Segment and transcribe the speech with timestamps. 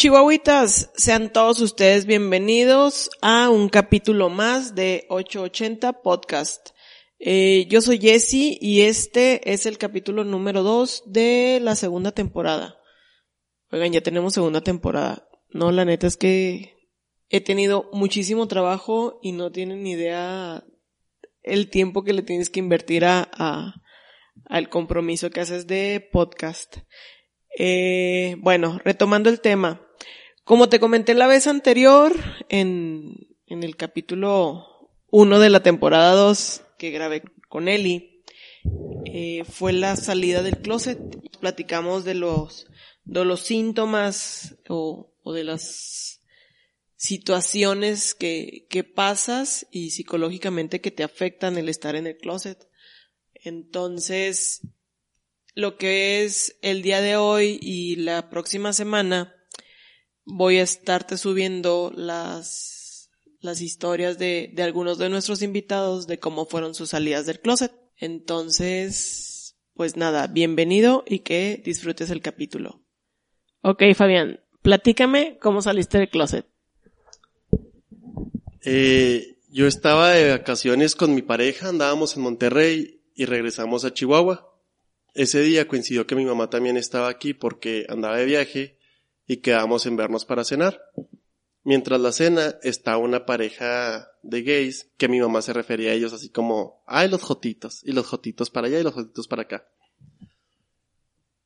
[0.00, 6.70] Chihuahuitas, sean todos ustedes bienvenidos a un capítulo más de 880 Podcast.
[7.18, 12.80] Eh, yo soy Jessie y este es el capítulo número 2 de la segunda temporada.
[13.70, 15.28] Oigan, ya tenemos segunda temporada.
[15.50, 16.78] No, la neta es que
[17.28, 20.64] he tenido muchísimo trabajo y no tienen ni idea
[21.42, 23.74] el tiempo que le tienes que invertir a, a
[24.46, 26.78] al compromiso que haces de podcast.
[27.58, 29.86] Eh, bueno, retomando el tema.
[30.50, 32.12] Como te comenté la vez anterior,
[32.48, 38.24] en, en el capítulo 1 de la temporada 2 que grabé con Eli,
[39.04, 40.98] eh, fue la salida del closet.
[41.38, 42.66] Platicamos de los,
[43.04, 46.20] de los síntomas o, o de las
[46.96, 52.68] situaciones que, que pasas y psicológicamente que te afectan el estar en el closet.
[53.34, 54.62] Entonces,
[55.54, 59.36] lo que es el día de hoy y la próxima semana,
[60.32, 66.46] voy a estarte subiendo las, las historias de, de algunos de nuestros invitados de cómo
[66.46, 67.72] fueron sus salidas del closet.
[67.96, 72.82] Entonces, pues nada, bienvenido y que disfrutes el capítulo.
[73.62, 76.46] Ok, Fabián, platícame cómo saliste del closet.
[78.64, 84.46] Eh, yo estaba de vacaciones con mi pareja, andábamos en Monterrey y regresamos a Chihuahua.
[85.14, 88.79] Ese día coincidió que mi mamá también estaba aquí porque andaba de viaje
[89.30, 90.82] y quedamos en vernos para cenar.
[91.62, 96.12] Mientras la cena está una pareja de gays que mi mamá se refería a ellos
[96.12, 99.68] así como, ay los jotitos, y los jotitos para allá y los jotitos para acá.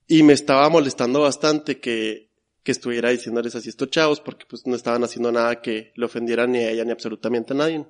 [0.07, 2.31] Y me estaba molestando bastante que,
[2.63, 6.47] que estuviera diciéndoles así estos chavos porque pues no estaban haciendo nada que le ofendiera
[6.47, 7.85] ni a ella ni absolutamente a nadie.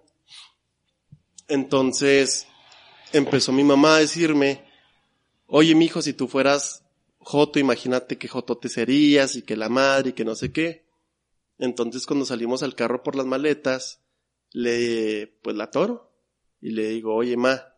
[1.47, 2.49] Entonces
[3.13, 4.65] empezó mi mamá a decirme,
[5.47, 6.84] oye mijo, si tú fueras
[7.25, 10.85] Joto, imagínate qué Joto te serías y que la madre y que no sé qué.
[11.57, 14.05] Entonces cuando salimos al carro por las maletas,
[14.53, 16.15] le, pues la toro
[16.61, 17.75] y le digo, oye ma,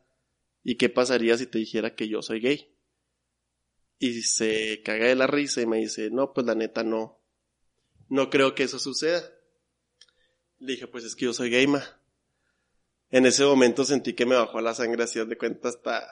[0.64, 2.76] ¿y qué pasaría si te dijera que yo soy gay?
[4.00, 7.22] Y se caga de la risa y me dice, no, pues la neta no,
[8.08, 9.22] no creo que eso suceda.
[10.58, 11.84] Le dije, pues es que yo soy gay, ma.
[13.10, 16.04] En ese momento sentí que me bajó la sangre así de cuenta hasta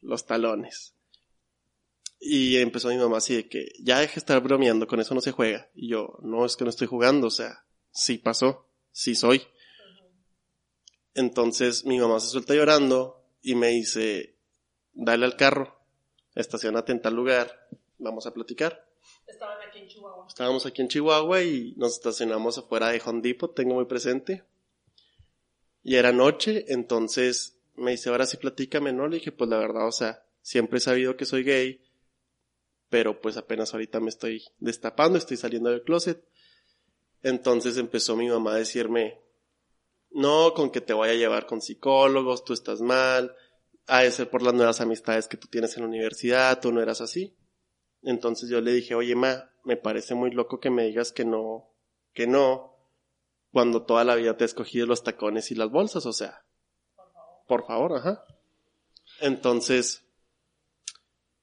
[0.00, 0.96] los talones.
[2.22, 5.22] Y empezó mi mamá así de que ya deje de estar bromeando, con eso no
[5.22, 5.70] se juega.
[5.74, 9.42] Y yo, no, es que no estoy jugando, o sea, sí pasó, sí soy.
[11.14, 14.36] Entonces mi mamá se suelta llorando y me dice,
[14.92, 15.80] dale al carro,
[16.34, 18.86] estacionate en tal lugar, vamos a platicar.
[19.26, 20.26] Estaban aquí en Chihuahua.
[20.28, 24.44] Estábamos aquí en Chihuahua y nos estacionamos afuera de Hondipo, tengo muy presente.
[25.82, 29.08] Y era noche, entonces me dice, ahora sí platícame, ¿no?
[29.08, 31.80] Le dije, pues la verdad, o sea, siempre he sabido que soy gay,
[32.90, 36.22] pero pues apenas ahorita me estoy destapando, estoy saliendo del closet.
[37.22, 39.20] Entonces empezó mi mamá a decirme,
[40.10, 43.34] no, con que te voy a llevar con psicólogos, tú estás mal,
[43.86, 46.82] ha de ser por las nuevas amistades que tú tienes en la universidad, tú no
[46.82, 47.36] eras así.
[48.02, 51.70] Entonces yo le dije, oye ma, me parece muy loco que me digas que no,
[52.12, 52.76] que no,
[53.52, 56.44] cuando toda la vida te he escogido los tacones y las bolsas, o sea,
[56.96, 58.24] por favor, por favor ajá.
[59.20, 60.02] Entonces,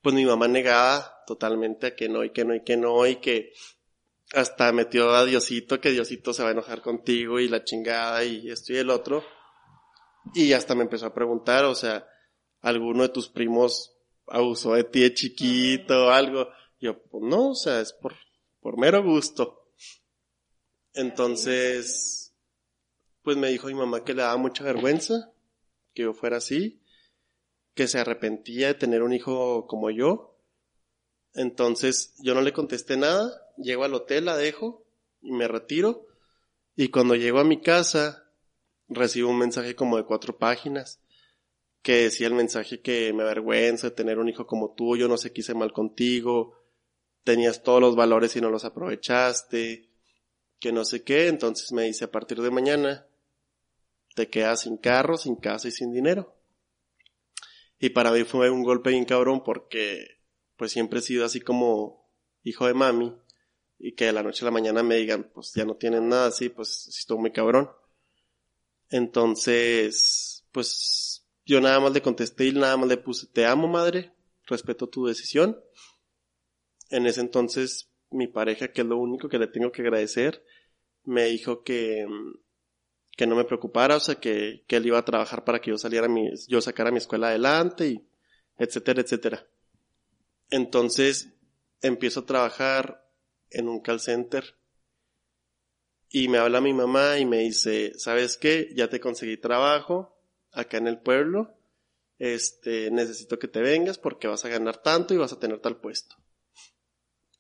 [0.02, 3.18] pues mi mamá negaba totalmente a que no y que no y que no y
[3.18, 3.54] que
[4.34, 8.50] hasta metió a Diosito que Diosito se va a enojar contigo y la chingada y
[8.50, 9.24] esto y el otro.
[10.34, 12.08] Y hasta me empezó a preguntar, o sea,
[12.62, 13.96] ¿alguno de tus primos
[14.26, 16.48] abusó de ti de chiquito o algo?
[16.80, 18.16] Yo, pues no, o sea, es por,
[18.60, 19.72] por mero gusto.
[20.94, 22.34] Entonces,
[23.22, 25.32] pues me dijo mi mamá que le daba mucha vergüenza
[25.94, 26.82] que yo fuera así
[27.78, 30.37] que se arrepentía de tener un hijo como yo.
[31.34, 34.86] Entonces yo no le contesté nada, llego al hotel, la dejo
[35.22, 36.08] y me retiro.
[36.76, 38.32] Y cuando llego a mi casa,
[38.88, 41.00] recibo un mensaje como de cuatro páginas
[41.82, 45.18] que decía el mensaje que me avergüenza de tener un hijo como tú, yo no
[45.18, 46.58] sé qué hice mal contigo,
[47.24, 49.90] tenías todos los valores y no los aprovechaste,
[50.60, 53.08] que no sé qué, entonces me dice a partir de mañana
[54.16, 56.36] te quedas sin carro, sin casa y sin dinero.
[57.80, 60.17] Y para mí fue un golpe bien cabrón porque
[60.58, 62.10] pues siempre he sido así como
[62.44, 63.16] hijo de mami
[63.80, 66.28] y que de la noche a la mañana me digan pues ya no tienen nada
[66.28, 67.70] así, pues sí estuvo muy cabrón.
[68.90, 74.14] Entonces, pues yo nada más le contesté y nada más le puse te amo madre,
[74.46, 75.60] respeto tu decisión.
[76.90, 80.44] En ese entonces mi pareja, que es lo único que le tengo que agradecer,
[81.04, 82.06] me dijo que
[83.18, 85.78] que no me preocupara, o sea, que, que él iba a trabajar para que yo
[85.78, 88.08] saliera, mi, yo sacara mi escuela adelante y
[88.58, 89.48] etcétera, etcétera.
[90.50, 91.30] Entonces,
[91.82, 93.06] empiezo a trabajar
[93.50, 94.56] en un call center
[96.10, 98.70] Y me habla mi mamá y me dice, ¿sabes qué?
[98.74, 100.18] Ya te conseguí trabajo
[100.54, 101.54] acá en el pueblo.
[102.18, 105.78] Este, necesito que te vengas porque vas a ganar tanto y vas a tener tal
[105.78, 106.16] puesto.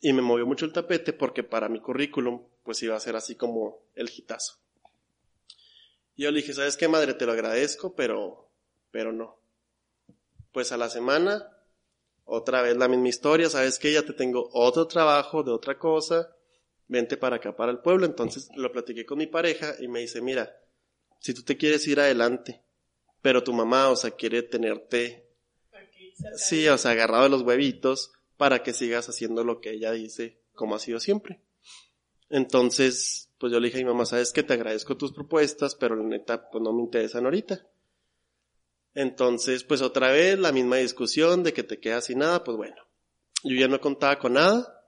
[0.01, 3.35] Y me movió mucho el tapete porque para mi currículum, pues iba a ser así
[3.35, 4.59] como el hitazo.
[6.15, 7.13] Y yo le dije, ¿sabes qué, madre?
[7.13, 8.51] Te lo agradezco, pero,
[8.91, 9.39] pero no.
[10.51, 11.56] Pues a la semana,
[12.27, 13.93] otra vez la misma historia, ¿sabes qué?
[13.93, 16.35] Ya te tengo otro trabajo de otra cosa,
[16.87, 18.05] vente para acá, para el pueblo.
[18.05, 20.55] Entonces lo platiqué con mi pareja y me dice, mira,
[21.19, 22.61] si tú te quieres ir adelante,
[23.21, 25.25] pero tu mamá, o sea, quiere tenerte,
[26.35, 30.41] sí, o sea, agarrado de los huevitos para que sigas haciendo lo que ella dice,
[30.53, 31.41] como ha sido siempre.
[32.29, 35.95] Entonces, pues yo le dije a mi mamá, sabes que te agradezco tus propuestas, pero
[35.95, 37.65] la neta, pues no me interesan ahorita.
[38.99, 42.77] Entonces, pues otra vez la misma discusión de que te quedas sin nada, pues bueno,
[43.43, 44.83] yo ya no contaba con nada.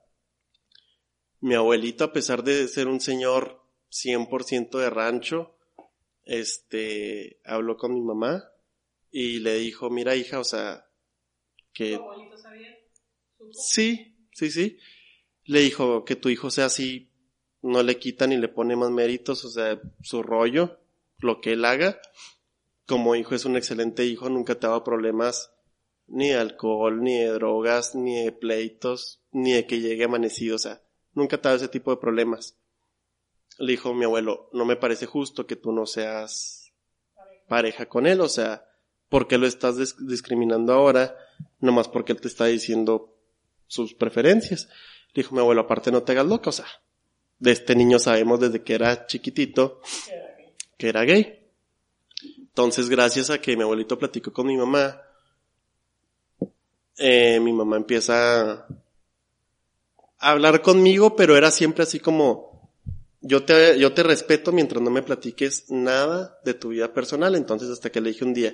[1.42, 3.62] Mi abuelito, a pesar de ser un señor
[3.92, 5.56] 100% de rancho,
[6.24, 8.50] este, habló con mi mamá
[9.12, 10.90] y le dijo, mira hija, o sea,
[11.72, 11.96] que...
[11.96, 12.76] ¿Tu abuelito sabía?
[13.52, 14.80] Sí, sí, sí.
[15.44, 17.12] Le dijo que tu hijo sea así,
[17.62, 20.80] no le quita ni le pone más méritos, o sea, su rollo,
[21.20, 22.02] lo que él haga.
[22.90, 25.54] Como hijo es un excelente hijo, nunca te ha dado problemas
[26.08, 30.60] ni de alcohol, ni de drogas, ni de pleitos, ni de que llegue amanecido, o
[30.60, 30.82] sea,
[31.14, 32.60] nunca te ha dado ese tipo de problemas
[33.60, 36.72] le dijo mi abuelo, no me parece justo que tú no seas
[37.48, 38.66] pareja con él, o sea,
[39.10, 41.16] ¿por qué lo estás discriminando ahora?
[41.60, 43.18] Nomás porque él te está diciendo
[43.68, 44.70] sus preferencias.
[45.14, 46.68] Le dijo mi abuelo, aparte no te hagas loca, o sea,
[47.40, 49.82] de este niño sabemos desde que era chiquitito
[50.78, 51.39] que era gay.
[52.60, 55.02] Entonces, gracias a que mi abuelito platicó con mi mamá,
[56.98, 58.68] eh, mi mamá empieza a
[60.18, 62.70] hablar conmigo, pero era siempre así como,
[63.22, 67.34] yo te, yo te respeto mientras no me platiques nada de tu vida personal.
[67.36, 68.54] Entonces, hasta que le dije un día,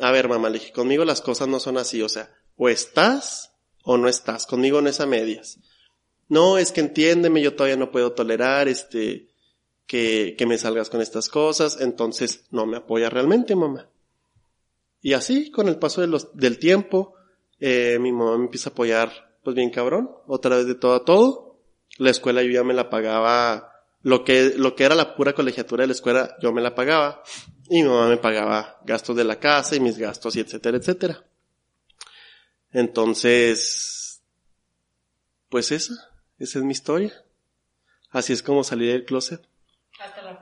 [0.00, 3.52] a ver, mamá, le dije, conmigo las cosas no son así, o sea, o estás
[3.84, 5.60] o no estás, conmigo no es a medias.
[6.26, 9.29] No, es que entiéndeme, yo todavía no puedo tolerar, este,
[9.90, 13.88] que, que me salgas con estas cosas, entonces no me apoya realmente, mamá.
[15.02, 16.00] Y así, con el paso
[16.32, 17.14] del tiempo,
[17.58, 21.04] eh, mi mamá me empieza a apoyar, pues bien cabrón, otra vez de todo a
[21.04, 21.58] todo.
[21.98, 23.72] La escuela yo ya me la pagaba
[24.02, 27.24] lo que, lo que era la pura colegiatura de la escuela, yo me la pagaba.
[27.68, 31.24] Y mi mamá me pagaba gastos de la casa y mis gastos y etcétera, etcétera.
[32.70, 34.22] Entonces,
[35.48, 35.94] pues esa,
[36.38, 37.24] esa es mi historia.
[38.10, 39.49] Así es como salí del closet.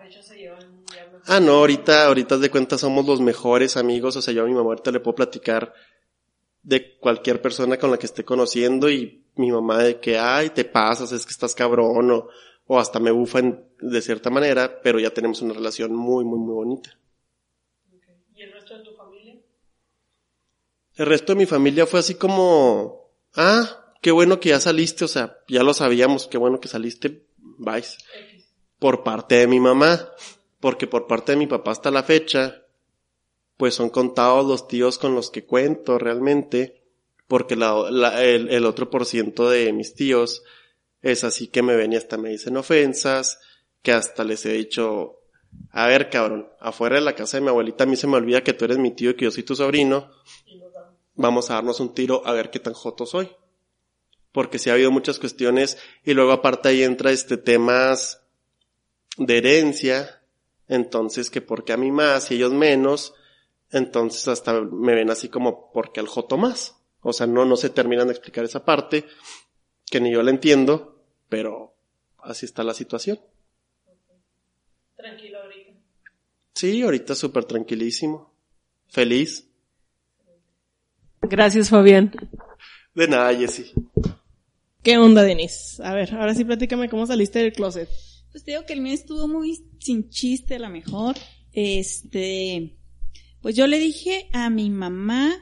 [0.08, 0.84] Fecha se llevan
[1.26, 4.54] Ah, no, ahorita, ahorita de cuenta somos los mejores amigos, o sea, yo a mi
[4.54, 5.74] mamá ahorita le puedo platicar
[6.62, 10.64] de cualquier persona con la que esté conociendo y mi mamá de que, ay, te
[10.64, 12.28] pasas, es que estás cabrón, o,
[12.66, 16.54] o hasta me bufan de cierta manera, pero ya tenemos una relación muy, muy, muy
[16.54, 16.98] bonita.
[18.34, 19.36] ¿Y el resto de tu familia?
[20.96, 25.08] El resto de mi familia fue así como, ah, qué bueno que ya saliste, o
[25.08, 27.98] sea, ya lo sabíamos, qué bueno que saliste, vais.
[28.78, 30.10] Por parte de mi mamá,
[30.60, 32.62] porque por parte de mi papá hasta la fecha,
[33.56, 36.82] pues son contados los tíos con los que cuento realmente,
[37.26, 40.42] porque el, otro por ciento de mis tíos
[41.02, 43.40] es así que me ven y hasta me dicen ofensas,
[43.82, 45.20] que hasta les he dicho,
[45.70, 48.42] a ver cabrón, afuera de la casa de mi abuelita a mí se me olvida
[48.42, 50.10] que tú eres mi tío y que yo soy tu sobrino.
[51.14, 53.28] Vamos a darnos un tiro a ver qué tan joto soy.
[54.30, 58.22] Porque si ha habido muchas cuestiones y luego aparte ahí entra este temas
[59.18, 60.22] de herencia,
[60.68, 63.14] entonces que porque a mí más y ellos menos,
[63.70, 66.76] entonces hasta me ven así como porque al joto más.
[67.00, 69.04] O sea, no, no se terminan de explicar esa parte
[69.86, 71.74] que ni yo la entiendo, pero
[72.18, 73.20] así está la situación.
[74.96, 75.72] Tranquilo ahorita.
[76.54, 78.32] Sí, ahorita súper tranquilísimo.
[78.88, 79.46] Feliz.
[81.22, 82.12] Gracias, Fabián.
[82.94, 83.72] De nada, Jessy.
[84.82, 85.82] ¿Qué onda, Denise?
[85.84, 87.88] A ver, ahora sí platícame cómo saliste del closet.
[88.38, 91.16] Pues te digo que el mío estuvo muy sin chiste a lo mejor.
[91.52, 92.78] Este,
[93.40, 95.34] pues yo le dije a mi mamá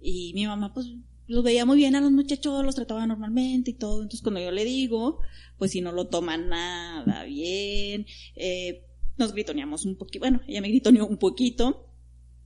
[0.00, 0.86] y mi mamá pues
[1.26, 4.50] los veía muy bien a los muchachos, los trataba normalmente y todo, entonces cuando yo
[4.50, 5.20] le digo,
[5.58, 8.06] pues si no lo toman nada bien,
[8.36, 11.90] eh, nos gritoneamos un poquito, bueno, ella me gritoneó un poquito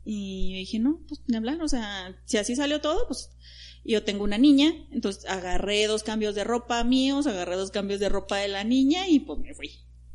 [0.04, 3.30] y yo dije, no, pues ni hablar, o sea, si así salió todo, pues
[3.84, 8.08] yo tengo una niña, entonces agarré dos cambios de ropa míos, agarré dos cambios de
[8.08, 9.70] ropa de la niña y pues me fui.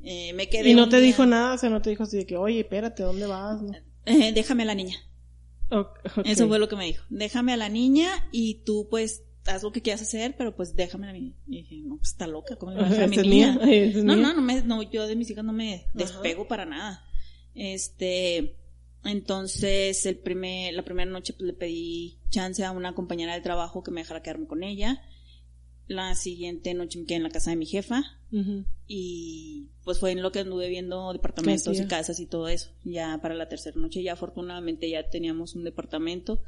[0.08, 2.16] Eh, me quedé Y no te día- dijo nada, o sea, no te dijo así
[2.18, 3.62] de que, oye, espérate, ¿dónde vas?
[3.62, 3.72] No.
[4.06, 4.98] Eh, déjame a la niña.
[6.24, 7.04] Eso fue lo que me dijo.
[7.10, 11.06] Déjame a la niña y tú pues haz lo que quieras hacer, pero pues déjame
[11.06, 11.34] a la niña.
[11.48, 13.60] Y dije, no, pues está loca, ¿cómo le voy a dejar a mi niña?
[13.64, 17.04] mía, No, no, no, me, no, yo de mis hijas no me despego para nada.
[17.56, 18.58] Este,
[19.04, 23.82] entonces el primer, la primera noche pues le pedí chance a una compañera de trabajo
[23.84, 25.02] que me dejara quedarme con ella.
[25.88, 28.04] La siguiente noche me quedé en la casa de mi jefa
[28.88, 32.72] y pues fue en lo que anduve viendo departamentos y casas y todo eso.
[32.84, 36.42] Ya para la tercera noche ya afortunadamente ya teníamos un departamento.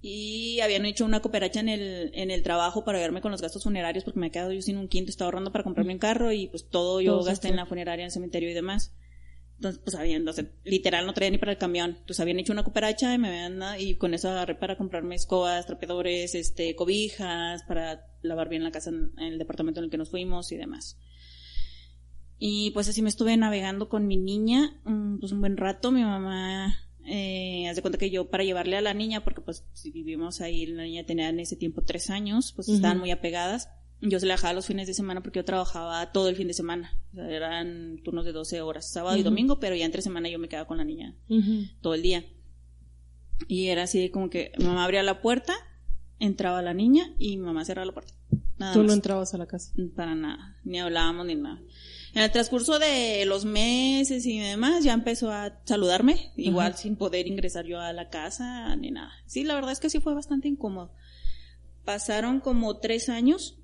[0.00, 3.64] Y habían hecho una cooperacha en el, en el trabajo para ayudarme con los gastos
[3.64, 6.30] funerarios porque me he quedado yo sin un quinto, estaba ahorrando para comprarme un carro
[6.30, 8.92] y pues todo yo Todo gasté en la funeraria, en el cementerio y demás.
[9.64, 11.90] Entonces, pues habían, o sea, literal no traía ni para el camión.
[11.92, 15.14] Entonces habían hecho una cooperacha y me habían dado- y con eso agarré para comprarme
[15.14, 19.96] escobas, trapeadores, este, cobijas, para lavar bien la casa en, el departamento en el que
[19.96, 20.98] nos fuimos y demás.
[22.38, 25.90] Y pues así me estuve navegando con mi niña, mm, pues un buen rato.
[25.90, 29.64] Mi mamá, eh, haz de cuenta que yo para llevarle a la niña, porque pues
[29.72, 33.70] si vivimos ahí, la niña tenía en ese tiempo tres años, pues estaban muy apegadas.
[34.00, 36.54] Yo se la dejaba los fines de semana porque yo trabajaba todo el fin de
[36.54, 36.92] semana.
[37.12, 40.38] O sea, eran turnos de 12 horas, sábado y domingo, pero ya entre semana yo
[40.38, 41.16] me quedaba con la niña
[41.80, 42.24] todo el día.
[43.48, 45.54] Y era así como que mamá abría la puerta,
[46.18, 48.12] entraba la niña y mamá cerraba la puerta.
[48.58, 48.88] Nada Tú más.
[48.88, 49.72] no entrabas a la casa.
[49.96, 51.60] Para nada, ni hablábamos ni nada.
[52.14, 56.76] En el transcurso de los meses y demás, ya empezó a saludarme, igual Ajá.
[56.76, 59.10] sin poder ingresar yo a la casa ni nada.
[59.26, 60.92] Sí, la verdad es que sí fue bastante incómodo.
[61.84, 63.58] Pasaron como tres años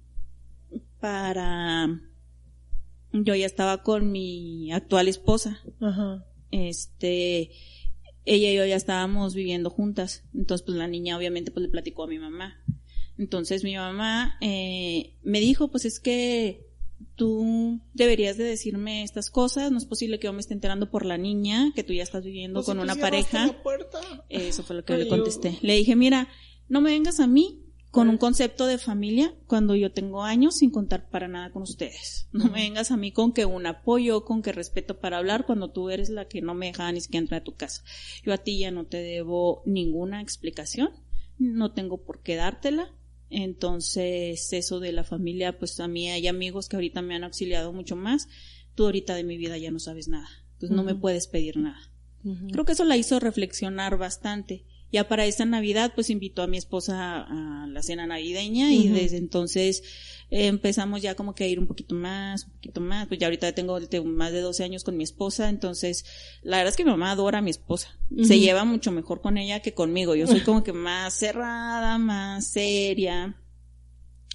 [1.00, 1.88] para...
[3.12, 5.60] Yo ya estaba con mi actual esposa.
[5.80, 6.24] Ajá.
[6.52, 7.50] Este,
[8.24, 10.24] ella y yo ya estábamos viviendo juntas.
[10.34, 12.54] Entonces, pues la niña obviamente pues le platicó a mi mamá.
[13.18, 16.66] Entonces mi mamá eh, me dijo, pues es que
[17.16, 19.72] tú deberías de decirme estas cosas.
[19.72, 22.24] No es posible que yo me esté enterando por la niña, que tú ya estás
[22.24, 23.46] viviendo Pues con si una pareja.
[23.46, 24.24] la.
[24.28, 25.58] Eso fue lo que yo Ay, le yo- contesté.
[25.62, 26.28] Le dije, mira,
[26.68, 30.70] no me vengas a mí con un concepto de familia cuando yo tengo años sin
[30.70, 32.28] contar para nada con ustedes.
[32.32, 35.70] No me vengas a mí con que un apoyo, con que respeto para hablar cuando
[35.70, 37.82] tú eres la que no me deja ni siquiera entrar a tu casa.
[38.24, 40.90] Yo a ti ya no te debo ninguna explicación,
[41.38, 42.94] no tengo por qué dártela.
[43.30, 47.72] Entonces, eso de la familia, pues a mí hay amigos que ahorita me han auxiliado
[47.72, 48.28] mucho más.
[48.74, 50.28] Tú ahorita de mi vida ya no sabes nada.
[50.54, 51.80] Entonces no me puedes pedir nada.
[52.52, 54.64] Creo que eso la hizo reflexionar bastante.
[54.92, 59.18] Ya para esta Navidad, pues invitó a mi esposa a la cena navideña y desde
[59.18, 59.82] entonces
[60.30, 63.06] eh, empezamos ya como que a ir un poquito más, un poquito más.
[63.06, 66.04] Pues ya ahorita tengo tengo más de 12 años con mi esposa, entonces
[66.42, 67.96] la verdad es que mi mamá adora a mi esposa.
[68.22, 70.14] Se lleva mucho mejor con ella que conmigo.
[70.16, 73.39] Yo soy como que más cerrada, más seria.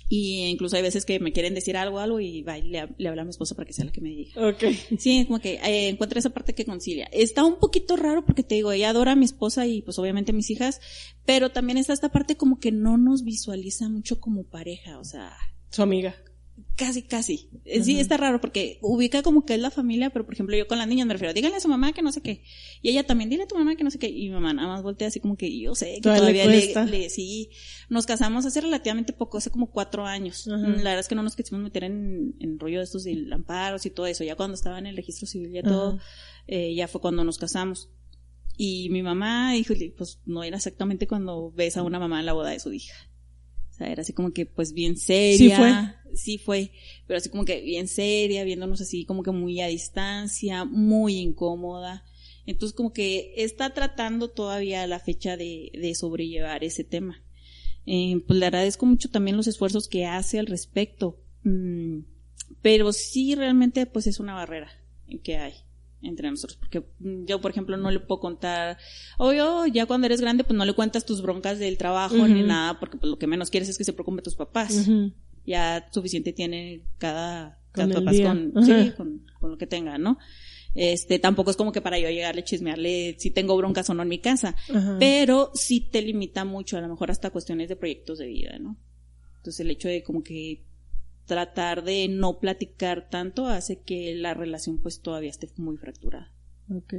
[0.08, 3.10] Y incluso hay veces que me quieren decir algo, algo y va, y le, le
[3.10, 4.50] habla a mi esposa para que sea la que me diga.
[4.50, 4.64] Ok.
[5.00, 7.08] Sí, como que eh, encuentra esa parte que concilia.
[7.12, 10.32] Está un poquito raro porque te digo, ella adora a mi esposa y pues obviamente
[10.32, 10.80] a mis hijas,
[11.26, 15.36] pero también está esta parte como que no nos visualiza mucho como pareja, o sea,
[15.72, 16.16] Su amiga.
[16.76, 17.50] Casi, casi.
[17.66, 20.68] Eh, Sí, está raro porque ubica como que es la familia, pero por ejemplo yo
[20.68, 22.44] con las niñas me refiero, díganle a su mamá que no sé qué.
[22.82, 24.08] Y ella también, dile a tu mamá que no sé qué.
[24.10, 26.86] Y mi mamá nada más voltea así como que yo sé que Todavía le todavía
[26.86, 27.50] le, sí.
[27.90, 30.48] Nos casamos hace relativamente poco, hace como cuatro años.
[30.48, 33.86] La verdad es que no nos quisimos meter en, en rollo de estos de amparos
[33.86, 34.24] y todo eso.
[34.24, 36.00] Ya cuando estaba en el registro civil ya todo,
[36.48, 37.90] eh, ya fue cuando nos casamos.
[38.58, 42.34] Y mi mamá, híjole, pues no era exactamente cuando ves a una mamá en la
[42.34, 42.94] boda de su hija.
[43.76, 45.58] O sea, era así como que pues bien seria.
[45.58, 46.16] fue.
[46.16, 46.72] Sí fue.
[47.08, 52.06] Pero así como que bien seria, viéndonos así como que muy a distancia, muy incómoda.
[52.46, 57.22] Entonces como que está tratando todavía a la fecha de, de sobrellevar ese tema.
[57.86, 61.20] Eh, pues le agradezco mucho también los esfuerzos que hace al respecto.
[61.44, 62.00] Mm,
[62.62, 64.72] pero sí realmente pues es una barrera
[65.22, 65.54] que hay
[66.06, 68.78] entre nosotros, porque yo, por ejemplo, no le puedo contar,
[69.18, 72.80] obvio, ya cuando eres grande, pues no le cuentas tus broncas del trabajo ni nada,
[72.80, 74.88] porque pues, lo que menos quieres es que se preocupen tus papás.
[75.46, 80.18] Ya suficiente tiene cada, cada papás con, sí, con, con, lo que tengan, ¿no?
[80.74, 84.10] Este, tampoco es como que para yo llegarle chismearle si tengo broncas o no en
[84.10, 84.56] mi casa,
[85.00, 88.78] pero sí te limita mucho, a lo mejor hasta cuestiones de proyectos de vida, ¿no?
[89.38, 90.64] Entonces el hecho de como que
[91.26, 96.32] tratar de no platicar tanto hace que la relación pues todavía esté muy fracturada.
[96.70, 96.94] Ok.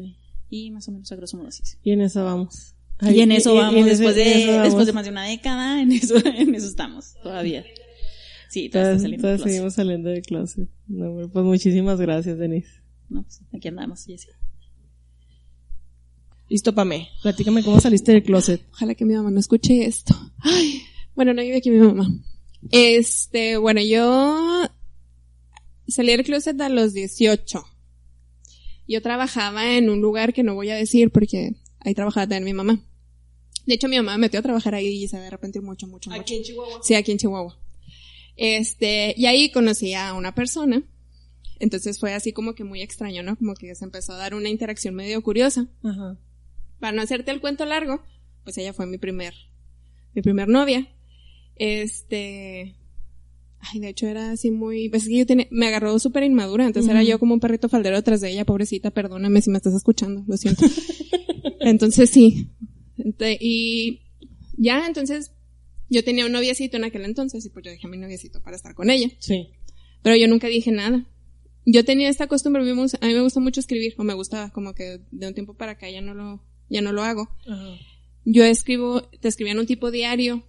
[0.50, 1.62] Y más o menos a grosso modo así.
[1.82, 2.74] Y en eso vamos.
[3.00, 6.54] y en eso vamos, después, de, después de más de una década, en eso, en
[6.54, 7.64] eso estamos, todavía.
[8.48, 10.68] Sí, todavía, saliendo seguimos saliendo de closet.
[10.86, 12.82] No, pues muchísimas gracias, Denise.
[13.08, 14.28] No, pues aquí andamos, Jessy.
[16.48, 17.08] Listo, Pame.
[17.22, 18.62] Platícame cómo saliste del closet.
[18.72, 20.14] Ojalá que mi mamá no escuche esto.
[20.38, 20.80] Ay,
[21.16, 22.08] bueno, no vive aquí mi mamá.
[22.70, 24.68] Este, bueno, yo
[25.88, 27.64] salí del closet a los 18.
[28.88, 32.52] Yo trabajaba en un lugar que no voy a decir porque ahí trabajaba también mi
[32.52, 32.80] mamá.
[33.66, 36.10] De hecho, mi mamá me metió a trabajar ahí y se de repente mucho, mucho,
[36.10, 36.22] mucho.
[36.22, 36.80] ¿Aquí en Chihuahua?
[36.82, 37.58] Sí, aquí en Chihuahua.
[38.36, 40.82] Este, y ahí conocí a una persona.
[41.58, 43.36] Entonces fue así como que muy extraño, ¿no?
[43.36, 45.66] Como que se empezó a dar una interacción medio curiosa.
[45.82, 46.16] Ajá.
[46.78, 48.02] Para no hacerte el cuento largo,
[48.44, 49.34] pues ella fue mi primer,
[50.14, 50.88] mi primer novia.
[51.56, 52.74] Este,
[53.60, 56.66] ay, de hecho era así muy, pues es que yo tenía, me agarró súper inmadura,
[56.66, 59.74] entonces era yo como un perrito faldero detrás de ella, pobrecita, perdóname si me estás
[59.74, 60.64] escuchando, lo siento.
[61.60, 62.50] entonces sí.
[63.40, 64.00] y
[64.56, 65.32] ya, entonces,
[65.88, 68.56] yo tenía un noviecito en aquel entonces y pues yo dejé a mi noviecito para
[68.56, 69.08] estar con ella.
[69.18, 69.50] Sí.
[70.02, 71.06] Pero yo nunca dije nada.
[71.64, 75.00] Yo tenía esta costumbre, a mí me gusta mucho escribir, o me gustaba, como que
[75.10, 77.28] de un tiempo para acá ya no lo, ya no lo hago.
[78.24, 80.44] Yo escribo, te escribía en un tipo diario.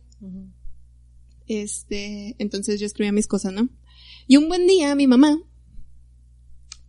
[1.47, 3.69] Este, entonces yo escribía mis cosas, ¿no?
[4.27, 5.39] Y un buen día mi mamá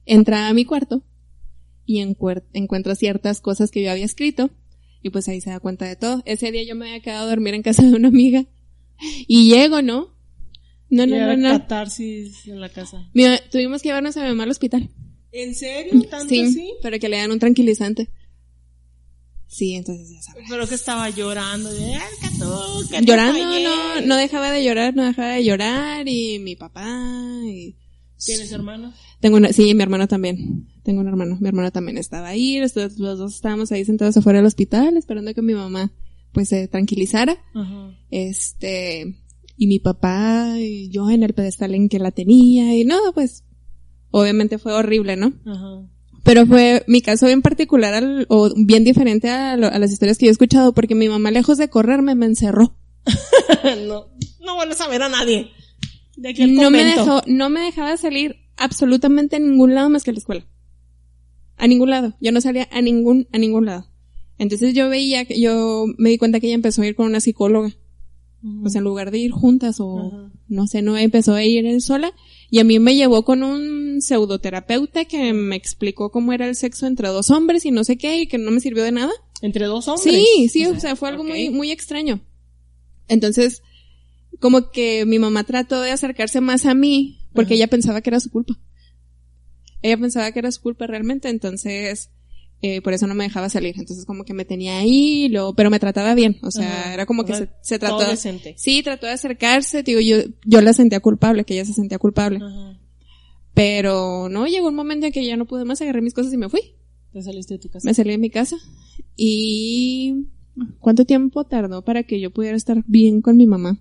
[0.04, 1.04] entra a mi cuarto
[1.86, 4.50] y encuentra ciertas cosas que yo había escrito
[5.02, 6.22] y pues ahí se da cuenta de todo.
[6.26, 8.46] Ese día yo me había quedado a dormir en casa de una amiga
[9.26, 10.16] y llego, ¿no?
[10.90, 11.50] No, no, no, no.
[11.50, 13.08] catarsis en la casa.
[13.12, 14.90] Mira, tuvimos que llevarnos a mi mamá al hospital.
[15.32, 16.02] ¿En serio?
[16.08, 16.72] ¿Tanto sí, así?
[16.82, 18.10] para que le dan un tranquilizante.
[19.48, 20.44] Sí, entonces ya sabes.
[20.48, 21.70] Pero que estaba llorando,
[23.00, 26.86] llorando, no, no dejaba de llorar, no dejaba de llorar y mi papá
[27.46, 27.76] y...
[28.24, 28.92] ¿Tienes hermano?
[29.20, 30.68] Tengo una, sí, mi hermano también.
[30.82, 31.38] Tengo un hermano.
[31.40, 32.58] Mi hermano también estaba ahí.
[32.58, 35.92] Los, dos estábamos ahí sentados afuera del hospital esperando que mi mamá
[36.32, 37.36] pues se tranquilizara.
[38.10, 39.16] Este,
[39.56, 43.44] y mi papá y yo en el pedestal en que la tenía y no, pues
[44.10, 45.32] obviamente fue horrible, ¿no?
[45.46, 45.88] Ajá.
[46.22, 50.32] Pero fue mi caso bien particular o bien diferente a, las historias que yo he
[50.32, 52.74] escuchado porque mi mamá lejos de correrme me encerró.
[53.86, 54.08] no,
[54.40, 55.50] no vuelves a ver a nadie.
[56.16, 60.10] De aquí no me dejó, no me dejaba salir absolutamente a ningún lado más que
[60.10, 60.46] a la escuela.
[61.56, 62.14] A ningún lado.
[62.20, 63.88] Yo no salía a ningún, a ningún lado.
[64.36, 67.20] Entonces yo veía que, yo me di cuenta que ella empezó a ir con una
[67.20, 67.74] psicóloga.
[68.64, 71.80] O sea, en lugar de ir juntas o, no sé, no empezó a ir él
[71.80, 72.12] sola.
[72.50, 76.86] Y a mí me llevó con un pseudoterapeuta que me explicó cómo era el sexo
[76.86, 79.12] entre dos hombres y no sé qué, y que no me sirvió de nada.
[79.42, 80.14] ¿Entre dos hombres?
[80.14, 82.20] Sí, sí, o sea, fue algo muy, muy extraño.
[83.06, 83.62] Entonces,
[84.40, 88.20] como que mi mamá trató de acercarse más a mí, porque ella pensaba que era
[88.20, 88.58] su culpa.
[89.82, 92.10] Ella pensaba que era su culpa realmente, entonces,
[92.60, 93.74] eh, por eso no me dejaba salir.
[93.78, 96.38] Entonces como que me tenía ahí, lo, pero me trataba bien.
[96.42, 98.00] O sea, era como que se, se, trató.
[98.56, 102.40] Sí, trató de acercarse, digo, yo, yo la sentía culpable, que ella se sentía culpable.
[103.54, 106.36] Pero no, llegó un momento en que ya no pude más, agarré mis cosas y
[106.36, 106.60] me fui.
[107.12, 107.86] ¿Te saliste de tu casa?
[107.86, 108.56] Me salí de mi casa.
[109.16, 110.26] Y
[110.80, 113.80] ¿cuánto tiempo tardó para que yo pudiera estar bien con mi mamá?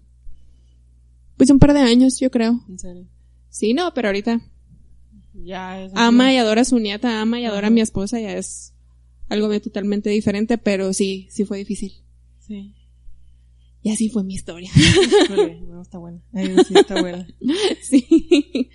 [1.36, 2.60] Pues un par de años, yo creo.
[2.70, 3.06] ¿En serio?
[3.50, 4.42] Sí, no, pero ahorita
[5.44, 8.74] ya ama y adora a su nieta, ama y adora a mi esposa, ya es
[9.30, 11.94] algo totalmente diferente, pero sí, sí fue difícil.
[12.40, 12.74] Sí.
[13.84, 14.70] Y así fue mi historia.
[15.68, 16.22] no, está buena.
[16.34, 17.28] sí, está buena.
[17.82, 18.70] sí.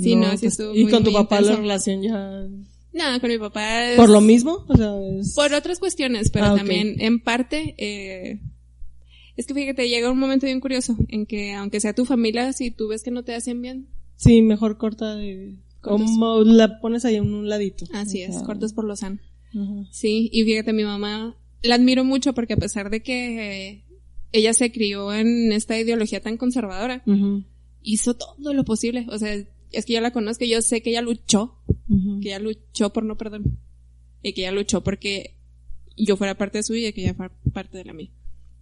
[0.00, 2.46] Sí, no, sí pues, estuvo ¿Y con tu papá la relación ya...?
[2.92, 4.64] No, con mi papá ¿Por lo mismo?
[4.68, 4.94] O sea,
[5.34, 8.40] Por otras cuestiones, pero ah, también en parte, eh,
[9.36, 12.70] es que fíjate, llega un momento bien curioso en que aunque sea tu familia, si
[12.70, 13.86] tú ves que no te hacen bien.
[14.16, 17.86] Sí, mejor corta de, como la pones ahí en un ladito.
[17.92, 19.18] Así es, cortas por lo sano.
[19.90, 23.84] Sí, y fíjate, mi mamá la admiro mucho porque a pesar de que
[24.32, 27.02] ella se crió en esta ideología tan conservadora,
[27.82, 29.06] hizo todo lo posible.
[29.10, 29.34] O sea,
[29.72, 31.58] es que yo la conozco, yo sé que ella luchó,
[32.20, 33.42] que ella luchó por no perder
[34.22, 35.36] y que ella luchó porque
[35.96, 38.10] yo fuera parte de su vida y que ella fuera parte de la mía.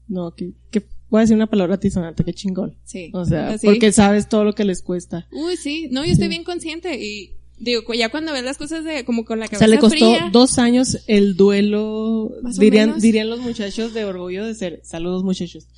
[0.06, 2.74] No, qué, qué, voy a decir una palabra tisonante, qué chingón.
[2.84, 3.10] Sí.
[3.12, 5.26] O sea, porque sabes todo lo que les cuesta.
[5.32, 5.88] Uy, sí.
[5.90, 9.38] No, yo estoy bien consciente y digo, ya cuando ves las cosas de como con
[9.38, 10.28] la O cabeza sea, le costó fría.
[10.32, 15.68] dos años el duelo, o dirían, dirían los muchachos de orgullo de ser, saludos muchachos,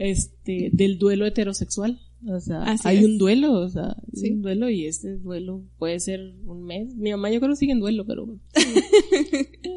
[0.00, 2.00] este, del duelo heterosexual.
[2.28, 3.04] O sea, Así hay es.
[3.04, 4.30] un duelo, o sea, hay Sí.
[4.30, 6.94] un duelo y este duelo puede ser un mes.
[6.94, 8.28] Mi mamá yo creo que sigue en duelo, pero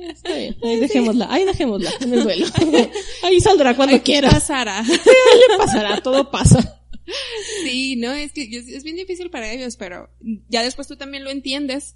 [0.10, 2.46] está bien, ahí dejémosla, ahí dejémosla en el duelo.
[3.24, 4.30] Ahí saldrá cuando Ay, quiera.
[4.30, 4.80] pasará.
[4.80, 6.82] Ahí le pasará, todo pasa.
[7.64, 10.10] Sí, no, es que es bien difícil para ellos, pero
[10.50, 11.96] ya después tú también lo entiendes,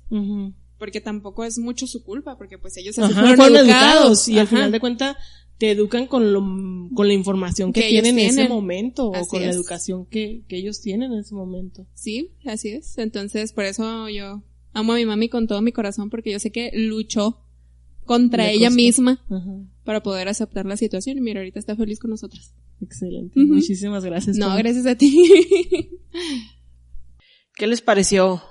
[0.78, 3.94] porque tampoco es mucho su culpa, porque pues ellos así Ajá, fueron, fueron educados.
[3.96, 5.18] educados y al final de cuentas
[5.58, 6.42] te educan con lo,
[6.94, 10.82] con la información que, tienen en ese momento o con la educación que, que ellos
[10.82, 11.88] tienen en ese momento.
[11.94, 12.98] Sí, así es.
[12.98, 14.44] Entonces, por eso yo
[14.74, 17.44] amo a mi mami con todo mi corazón, porque yo sé que luchó
[18.06, 18.76] contra Le ella costó.
[18.76, 19.52] misma Ajá.
[19.84, 22.54] para poder aceptar la situación y mira, ahorita está feliz con nosotras.
[22.82, 23.40] Excelente.
[23.40, 24.38] Muchísimas gracias.
[24.38, 25.90] No, gracias a ti.
[27.56, 28.42] ¿Qué les pareció?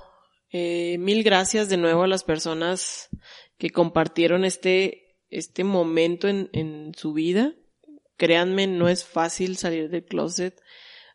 [0.51, 3.09] Eh, mil gracias de nuevo a las personas
[3.57, 7.53] que compartieron este, este momento en, en su vida.
[8.17, 10.59] Créanme, no es fácil salir del closet.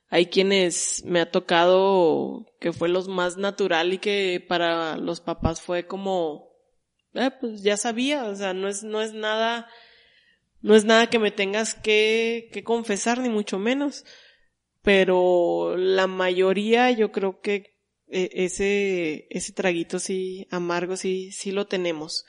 [0.08, 5.62] Hay quienes me ha tocado que fue los más natural y que para los papás
[5.62, 6.50] fue como,
[7.14, 9.68] eh, pues ya sabía, o sea, no es, no es nada,
[10.60, 14.04] no es nada que me tengas que, que confesar, ni mucho menos.
[14.82, 17.72] Pero la mayoría yo creo que
[18.08, 22.26] eh, ese, ese traguito sí, amargo sí, sí lo tenemos.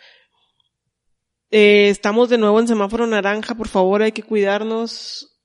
[1.56, 5.40] Eh, estamos de nuevo en semáforo naranja, por favor hay que cuidarnos.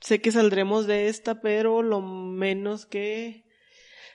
[0.00, 3.44] Sé que saldremos de esta, pero lo menos que,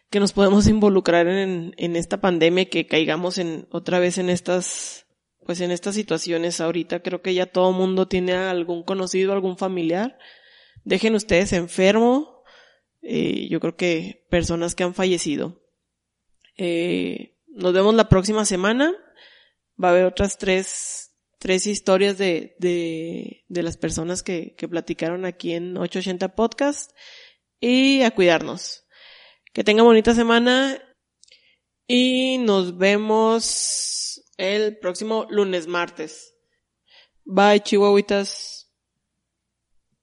[0.09, 5.05] que nos podemos involucrar en, en esta pandemia, que caigamos en, otra vez en estas,
[5.45, 7.01] pues en estas situaciones ahorita.
[7.01, 10.19] Creo que ya todo mundo tiene algún conocido, algún familiar.
[10.83, 12.43] Dejen ustedes enfermo.
[13.01, 15.61] Eh, yo creo que personas que han fallecido.
[16.57, 18.93] Eh, nos vemos la próxima semana.
[19.81, 21.04] Va a haber otras tres,
[21.45, 26.89] tres historias de, de, de las personas que, que platicaron aquí en 880 Podcast.
[27.59, 28.87] Y a cuidarnos.
[29.53, 30.81] Que tengan bonita semana.
[31.85, 36.33] Y nos vemos el próximo lunes, martes.
[37.25, 38.64] Bye, chihuahuitas.